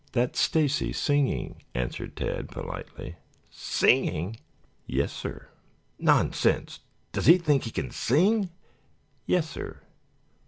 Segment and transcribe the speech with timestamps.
[0.13, 3.17] "That's Stacy singing," answered Tad politely.
[3.51, 4.37] "Singing?"
[4.87, 5.49] "Yes, sir."
[5.99, 6.79] "Nonsense!
[7.11, 8.49] Does he think he can sing?"
[9.27, 9.81] "Yes, sir."